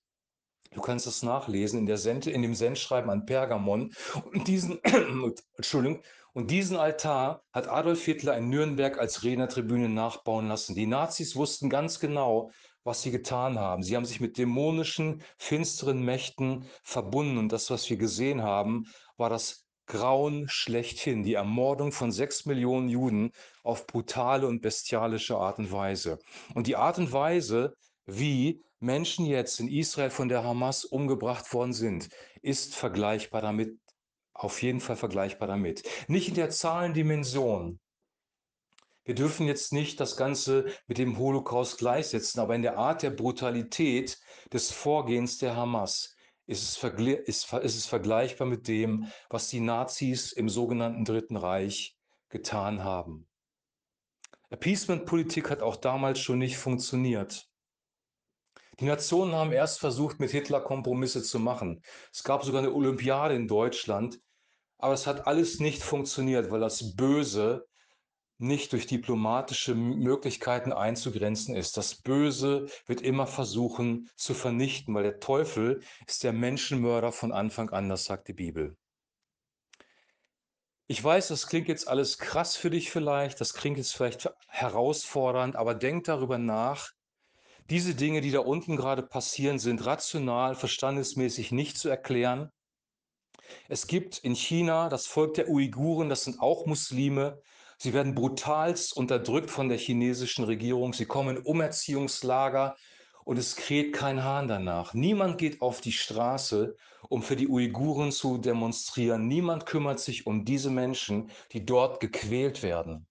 Du 0.72 0.80
kannst 0.80 1.06
es 1.06 1.22
nachlesen 1.22 1.80
in, 1.80 1.86
der 1.86 1.98
Send, 1.98 2.26
in 2.26 2.42
dem 2.42 2.54
Sendschreiben 2.54 3.10
an 3.10 3.26
Pergamon. 3.26 3.92
Und 4.32 4.46
diesen, 4.46 4.80
Entschuldigung, 5.56 6.02
und 6.32 6.50
diesen 6.50 6.76
Altar 6.76 7.42
hat 7.52 7.68
Adolf 7.68 8.04
Hitler 8.04 8.36
in 8.36 8.48
Nürnberg 8.48 8.98
als 8.98 9.24
Rednertribüne 9.24 9.88
nachbauen 9.88 10.46
lassen. 10.46 10.76
Die 10.76 10.86
Nazis 10.86 11.34
wussten 11.34 11.68
ganz 11.68 11.98
genau, 11.98 12.52
was 12.84 13.02
sie 13.02 13.10
getan 13.10 13.58
haben. 13.58 13.82
Sie 13.82 13.96
haben 13.96 14.04
sich 14.04 14.20
mit 14.20 14.38
dämonischen, 14.38 15.22
finsteren 15.38 16.04
Mächten 16.04 16.66
verbunden. 16.84 17.38
Und 17.38 17.50
das, 17.50 17.68
was 17.70 17.90
wir 17.90 17.96
gesehen 17.96 18.42
haben, 18.42 18.86
war 19.16 19.28
das 19.28 19.66
Grauen 19.90 20.48
schlechthin, 20.48 21.24
die 21.24 21.34
Ermordung 21.34 21.90
von 21.90 22.12
sechs 22.12 22.46
Millionen 22.46 22.88
Juden 22.88 23.32
auf 23.64 23.88
brutale 23.88 24.46
und 24.46 24.62
bestialische 24.62 25.36
Art 25.36 25.58
und 25.58 25.72
Weise. 25.72 26.20
Und 26.54 26.68
die 26.68 26.76
Art 26.76 26.98
und 26.98 27.12
Weise, 27.12 27.74
wie 28.06 28.62
Menschen 28.78 29.26
jetzt 29.26 29.58
in 29.58 29.68
Israel 29.68 30.10
von 30.10 30.28
der 30.28 30.44
Hamas 30.44 30.84
umgebracht 30.84 31.52
worden 31.52 31.72
sind, 31.72 32.08
ist 32.40 32.76
vergleichbar 32.76 33.42
damit, 33.42 33.78
auf 34.32 34.62
jeden 34.62 34.80
Fall 34.80 34.96
vergleichbar 34.96 35.48
damit. 35.48 35.82
Nicht 36.06 36.28
in 36.28 36.34
der 36.34 36.50
Zahlendimension. 36.50 37.80
Wir 39.04 39.16
dürfen 39.16 39.48
jetzt 39.48 39.72
nicht 39.72 39.98
das 39.98 40.16
Ganze 40.16 40.66
mit 40.86 40.98
dem 40.98 41.18
Holocaust 41.18 41.78
gleichsetzen, 41.78 42.40
aber 42.40 42.54
in 42.54 42.62
der 42.62 42.78
Art 42.78 43.02
der 43.02 43.10
Brutalität 43.10 44.20
des 44.52 44.70
Vorgehens 44.70 45.38
der 45.38 45.56
Hamas 45.56 46.14
ist 46.50 46.84
es, 46.84 46.92
ist, 47.26 47.52
ist 47.52 47.76
es 47.76 47.86
vergleichbar 47.86 48.46
mit 48.46 48.66
dem, 48.66 49.06
was 49.28 49.48
die 49.48 49.60
Nazis 49.60 50.32
im 50.32 50.48
sogenannten 50.48 51.04
Dritten 51.04 51.36
Reich 51.36 51.96
getan 52.28 52.82
haben. 52.82 53.28
Appeasement-Politik 54.50 55.48
hat 55.48 55.62
auch 55.62 55.76
damals 55.76 56.18
schon 56.18 56.38
nicht 56.38 56.58
funktioniert. 56.58 57.48
Die 58.80 58.86
Nationen 58.86 59.32
haben 59.34 59.52
erst 59.52 59.78
versucht, 59.78 60.18
mit 60.18 60.32
Hitler 60.32 60.60
Kompromisse 60.60 61.22
zu 61.22 61.38
machen. 61.38 61.82
Es 62.12 62.24
gab 62.24 62.44
sogar 62.44 62.62
eine 62.62 62.72
Olympiade 62.72 63.36
in 63.36 63.46
Deutschland, 63.46 64.20
aber 64.78 64.94
es 64.94 65.06
hat 65.06 65.28
alles 65.28 65.60
nicht 65.60 65.82
funktioniert, 65.82 66.50
weil 66.50 66.60
das 66.60 66.96
Böse 66.96 67.68
nicht 68.40 68.72
durch 68.72 68.86
diplomatische 68.86 69.74
Möglichkeiten 69.74 70.72
einzugrenzen 70.72 71.54
ist. 71.54 71.76
Das 71.76 71.94
Böse 71.94 72.66
wird 72.86 73.02
immer 73.02 73.26
versuchen 73.26 74.08
zu 74.16 74.34
vernichten, 74.34 74.94
weil 74.94 75.02
der 75.02 75.20
Teufel 75.20 75.82
ist 76.06 76.24
der 76.24 76.32
Menschenmörder 76.32 77.12
von 77.12 77.32
Anfang 77.32 77.70
an, 77.70 77.88
das 77.88 78.04
sagt 78.04 78.28
die 78.28 78.32
Bibel. 78.32 78.76
Ich 80.86 81.04
weiß, 81.04 81.28
das 81.28 81.46
klingt 81.46 81.68
jetzt 81.68 81.86
alles 81.86 82.18
krass 82.18 82.56
für 82.56 82.70
dich 82.70 82.90
vielleicht, 82.90 83.40
das 83.40 83.54
klingt 83.54 83.78
jetzt 83.78 83.94
vielleicht 83.94 84.28
herausfordernd, 84.48 85.54
aber 85.54 85.74
denk 85.74 86.04
darüber 86.04 86.38
nach. 86.38 86.90
Diese 87.68 87.94
Dinge, 87.94 88.22
die 88.22 88.32
da 88.32 88.40
unten 88.40 88.76
gerade 88.76 89.02
passieren, 89.02 89.60
sind 89.60 89.86
rational, 89.86 90.56
verstandesmäßig 90.56 91.52
nicht 91.52 91.78
zu 91.78 91.88
erklären. 91.88 92.50
Es 93.68 93.86
gibt 93.86 94.18
in 94.18 94.34
China 94.34 94.88
das 94.88 95.06
Volk 95.06 95.34
der 95.34 95.48
Uiguren, 95.48 96.08
das 96.08 96.24
sind 96.24 96.40
auch 96.40 96.66
Muslime. 96.66 97.40
Sie 97.82 97.94
werden 97.94 98.14
brutalst 98.14 98.94
unterdrückt 98.94 99.50
von 99.50 99.70
der 99.70 99.78
chinesischen 99.78 100.44
Regierung. 100.44 100.92
Sie 100.92 101.06
kommen 101.06 101.38
in 101.38 101.42
Umerziehungslager 101.42 102.76
und 103.24 103.38
es 103.38 103.56
kräht 103.56 103.94
kein 103.94 104.22
Hahn 104.22 104.48
danach. 104.48 104.92
Niemand 104.92 105.38
geht 105.38 105.62
auf 105.62 105.80
die 105.80 105.92
Straße, 105.92 106.76
um 107.08 107.22
für 107.22 107.36
die 107.36 107.48
Uiguren 107.48 108.12
zu 108.12 108.36
demonstrieren. 108.36 109.28
Niemand 109.28 109.64
kümmert 109.64 109.98
sich 109.98 110.26
um 110.26 110.44
diese 110.44 110.68
Menschen, 110.68 111.30
die 111.52 111.64
dort 111.64 112.00
gequält 112.00 112.62
werden. 112.62 113.06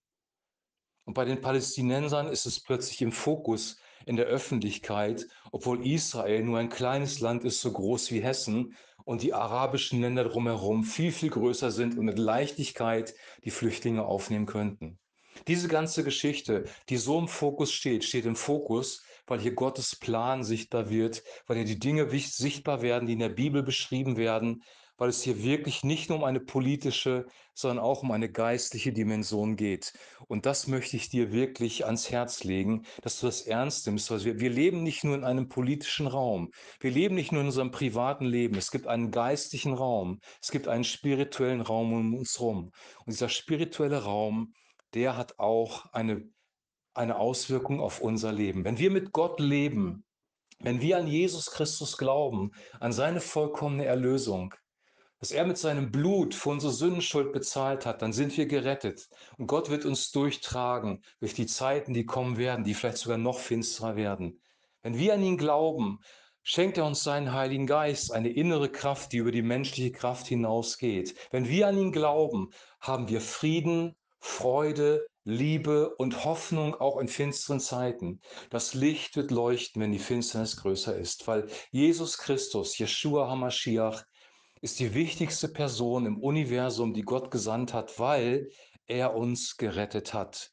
Und 1.06 1.16
bei 1.16 1.26
den 1.26 1.42
Palästinensern 1.42 2.28
ist 2.28 2.46
es 2.46 2.60
plötzlich 2.60 3.02
im 3.02 3.12
Fokus 3.12 3.80
in 4.10 4.16
der 4.16 4.26
Öffentlichkeit, 4.26 5.28
obwohl 5.52 5.86
Israel 5.86 6.44
nur 6.44 6.58
ein 6.58 6.70
kleines 6.70 7.20
Land 7.20 7.44
ist, 7.44 7.62
so 7.62 7.72
groß 7.72 8.10
wie 8.10 8.24
Hessen 8.24 8.76
und 9.06 9.22
die 9.22 9.36
arabischen 9.36 10.02
Länder 10.02 10.24
drumherum 10.24 10.84
viel, 10.84 11.12
viel 11.12 11.30
größer 11.30 11.70
sind 11.70 11.96
und 11.96 12.06
mit 12.06 12.18
Leichtigkeit 12.18 13.14
die 13.44 13.52
Flüchtlinge 13.52 14.04
aufnehmen 14.04 14.48
könnten. 14.48 14.98
Diese 15.48 15.68
ganze 15.68 16.04
Geschichte, 16.04 16.66
die 16.90 16.98
so 16.98 17.20
im 17.20 17.28
Fokus 17.28 17.72
steht, 17.72 18.04
steht 18.04 18.26
im 18.26 18.36
Fokus, 18.36 19.04
weil 19.28 19.40
hier 19.40 19.54
Gottes 19.54 19.96
Plan 19.96 20.44
sichtbar 20.44 20.90
wird, 20.90 21.22
weil 21.46 21.58
hier 21.58 21.66
die 21.66 21.78
Dinge 21.78 22.10
sichtbar 22.10 22.82
werden, 22.82 23.06
die 23.06 23.14
in 23.14 23.20
der 23.20 23.30
Bibel 23.30 23.62
beschrieben 23.62 24.18
werden, 24.18 24.64
weil 25.00 25.10
es 25.10 25.24
hier 25.24 25.42
wirklich 25.42 25.84
nicht 25.84 26.10
nur 26.10 26.20
um 26.20 26.24
eine 26.24 26.42
politische, 26.42 27.26
sondern 27.54 27.84
auch 27.84 28.04
um 28.04 28.12
eine 28.12 28.30
geistliche 28.30 28.94
Dimension 28.94 29.56
geht. 29.56 29.94
Und 30.28 30.46
das 30.46 30.68
möchte 30.68 30.98
ich 30.98 31.10
dir 31.10 31.32
wirklich 31.32 31.86
ans 31.86 32.12
Herz 32.12 32.44
legen, 32.44 32.86
dass 33.02 33.20
du 33.20 33.26
das 33.26 33.42
ernst 33.42 33.88
nimmst. 33.88 34.12
Weil 34.12 34.24
wir, 34.26 34.40
wir 34.40 34.50
leben 34.50 34.84
nicht 34.84 35.04
nur 35.04 35.16
in 35.16 35.24
einem 35.24 35.50
politischen 35.50 36.06
Raum. 36.06 36.52
Wir 36.80 36.92
leben 36.92 37.16
nicht 37.16 37.32
nur 37.32 37.42
in 37.42 37.48
unserem 37.48 37.72
privaten 37.72 38.26
Leben. 38.26 38.56
Es 38.56 38.72
gibt 38.72 38.88
einen 38.88 39.10
geistlichen 39.10 39.74
Raum. 39.74 40.20
Es 40.42 40.52
gibt 40.52 40.68
einen 40.68 40.84
spirituellen 40.84 41.62
Raum 41.62 41.94
um 41.94 42.14
uns 42.14 42.38
herum. 42.38 42.72
Und 43.06 43.14
dieser 43.14 43.30
spirituelle 43.30 44.04
Raum, 44.04 44.54
der 44.94 45.16
hat 45.16 45.40
auch 45.40 45.86
eine, 45.94 46.30
eine 46.94 47.18
Auswirkung 47.18 47.80
auf 47.80 48.02
unser 48.02 48.34
Leben. 48.34 48.66
Wenn 48.66 48.80
wir 48.80 48.92
mit 48.92 49.14
Gott 49.14 49.40
leben, 49.40 50.04
wenn 50.62 50.82
wir 50.82 50.98
an 50.98 51.08
Jesus 51.08 51.52
Christus 51.52 51.98
glauben, 51.98 52.52
an 52.82 52.92
seine 52.92 53.22
vollkommene 53.22 53.86
Erlösung, 53.86 54.54
dass 55.20 55.32
er 55.32 55.46
mit 55.46 55.58
seinem 55.58 55.92
Blut 55.92 56.34
für 56.34 56.50
unsere 56.50 56.72
Sündenschuld 56.72 57.34
bezahlt 57.34 57.86
hat, 57.86 58.02
dann 58.02 58.14
sind 58.14 58.36
wir 58.38 58.46
gerettet. 58.46 59.10
Und 59.38 59.48
Gott 59.48 59.70
wird 59.70 59.86
uns 59.86 60.12
durchtragen 60.12 61.04
durch 61.20 61.34
die 61.34 61.46
Zeiten, 61.46 61.94
die 61.94 62.06
kommen 62.06 62.38
werden, 62.38 62.64
die 62.64 62.74
vielleicht 62.74 62.98
sogar 62.98 63.18
noch 63.18 63.40
finsterer 63.40 63.96
werden. 63.96 64.42
Wenn 64.82 64.98
wir 64.98 65.14
an 65.14 65.24
ihn 65.24 65.38
glauben, 65.38 66.00
schenkt 66.42 66.78
er 66.78 66.86
uns 66.86 67.04
seinen 67.04 67.34
Heiligen 67.34 67.68
Geist, 67.68 68.14
eine 68.14 68.30
innere 68.30 68.70
Kraft, 68.70 69.12
die 69.12 69.18
über 69.18 69.32
die 69.32 69.42
menschliche 69.42 69.92
Kraft 69.92 70.28
hinausgeht. 70.28 71.16
Wenn 71.32 71.50
wir 71.50 71.68
an 71.68 71.78
ihn 71.78 71.92
glauben, 71.92 72.52
haben 72.80 73.10
wir 73.10 73.20
Frieden, 73.20 73.96
Freude, 74.20 75.06
Liebe 75.26 75.96
und 75.98 76.24
Hoffnung 76.26 76.76
auch 76.76 76.98
in 76.98 77.08
finsteren 77.08 77.60
Zeiten. 77.60 78.22
Das 78.50 78.74
Licht 78.74 79.16
wird 79.16 79.32
leuchten, 79.32 79.82
wenn 79.82 79.92
die 79.92 80.00
Finsternis 80.00 80.58
größer 80.58 80.98
ist, 80.98 81.28
weil 81.28 81.48
Jesus 81.72 82.18
Christus, 82.18 82.78
Yeshua 82.80 83.30
HaMashiach, 83.30 84.04
ist 84.62 84.80
die 84.80 84.94
wichtigste 84.94 85.48
Person 85.48 86.06
im 86.06 86.18
Universum, 86.22 86.94
die 86.94 87.04
Gott 87.04 87.32
gesandt 87.32 87.74
hat, 87.74 88.00
weil 88.00 88.50
er 88.88 89.16
uns 89.16 89.58
gerettet 89.58 90.14
hat. 90.14 90.52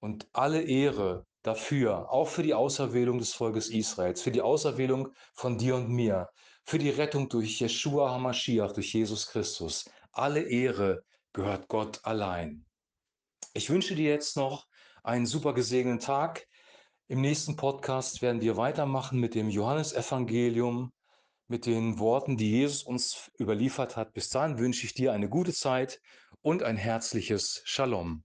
Und 0.00 0.28
alle 0.32 0.62
Ehre 0.62 1.26
dafür, 1.42 2.12
auch 2.12 2.28
für 2.28 2.42
die 2.42 2.54
Auserwählung 2.54 3.18
des 3.18 3.32
Volkes 3.32 3.70
Israels, 3.70 4.22
für 4.22 4.30
die 4.30 4.42
Auserwählung 4.42 5.08
von 5.34 5.56
dir 5.56 5.76
und 5.76 5.88
mir, 5.88 6.28
für 6.64 6.78
die 6.78 6.90
Rettung 6.90 7.28
durch 7.28 7.60
Yeshua 7.60 8.10
HaMashiach, 8.10 8.72
durch 8.72 8.92
Jesus 8.92 9.26
Christus. 9.26 9.88
Alle 10.12 10.42
Ehre 10.42 11.02
gehört 11.32 11.68
Gott 11.68 12.00
allein. 12.04 12.66
Ich 13.54 13.70
wünsche 13.70 13.94
dir 13.94 14.10
jetzt 14.10 14.36
noch 14.36 14.66
einen 15.02 15.26
super 15.26 15.54
gesegneten 15.54 16.00
Tag. 16.00 16.46
Im 17.06 17.22
nächsten 17.22 17.56
Podcast 17.56 18.20
werden 18.20 18.42
wir 18.42 18.58
weitermachen 18.58 19.18
mit 19.18 19.34
dem 19.34 19.48
Johannesevangelium 19.48 20.92
mit 21.48 21.66
den 21.66 21.98
Worten, 21.98 22.36
die 22.36 22.50
Jesus 22.50 22.82
uns 22.82 23.30
überliefert 23.40 23.96
hat. 23.96 24.12
Bis 24.12 24.28
dahin 24.28 24.58
wünsche 24.58 24.86
ich 24.86 24.94
dir 24.94 25.12
eine 25.12 25.28
gute 25.28 25.52
Zeit 25.52 26.00
und 26.42 26.62
ein 26.62 26.76
herzliches 26.76 27.62
Shalom. 27.64 28.22